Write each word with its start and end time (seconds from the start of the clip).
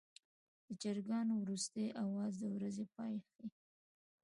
د 0.67 0.69
چرګانو 0.81 1.33
وروستی 1.43 1.85
اواز 2.03 2.33
د 2.41 2.43
ورځې 2.55 2.85
پای 2.95 3.15
ښيي. 3.29 3.47